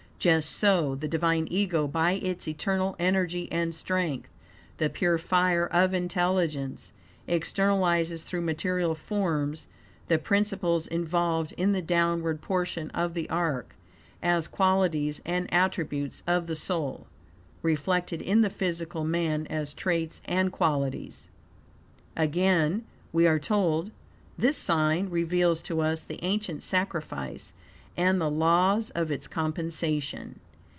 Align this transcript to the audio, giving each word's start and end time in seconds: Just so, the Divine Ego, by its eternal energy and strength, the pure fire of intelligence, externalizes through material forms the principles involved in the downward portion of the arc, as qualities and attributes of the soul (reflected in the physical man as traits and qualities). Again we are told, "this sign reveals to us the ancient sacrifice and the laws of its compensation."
Just 0.21 0.51
so, 0.51 0.93
the 0.93 1.07
Divine 1.07 1.47
Ego, 1.49 1.87
by 1.87 2.11
its 2.11 2.47
eternal 2.47 2.95
energy 2.99 3.51
and 3.51 3.73
strength, 3.73 4.29
the 4.77 4.87
pure 4.87 5.17
fire 5.17 5.65
of 5.65 5.95
intelligence, 5.95 6.93
externalizes 7.27 8.23
through 8.23 8.41
material 8.41 8.93
forms 8.93 9.65
the 10.09 10.19
principles 10.19 10.85
involved 10.85 11.53
in 11.53 11.71
the 11.71 11.81
downward 11.81 12.39
portion 12.39 12.91
of 12.91 13.15
the 13.15 13.27
arc, 13.31 13.73
as 14.21 14.47
qualities 14.47 15.21
and 15.25 15.51
attributes 15.51 16.21
of 16.27 16.45
the 16.45 16.55
soul 16.55 17.07
(reflected 17.63 18.21
in 18.21 18.41
the 18.43 18.51
physical 18.51 19.03
man 19.03 19.47
as 19.47 19.73
traits 19.73 20.21
and 20.25 20.51
qualities). 20.51 21.27
Again 22.15 22.85
we 23.11 23.25
are 23.25 23.39
told, 23.39 23.89
"this 24.37 24.55
sign 24.59 25.09
reveals 25.09 25.63
to 25.63 25.81
us 25.81 26.03
the 26.03 26.23
ancient 26.23 26.61
sacrifice 26.61 27.53
and 27.97 28.21
the 28.21 28.29
laws 28.31 28.89
of 28.91 29.11
its 29.11 29.27
compensation." 29.27 30.39